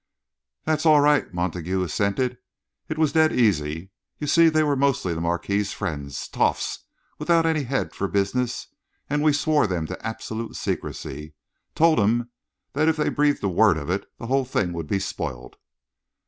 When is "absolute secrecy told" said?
10.03-11.99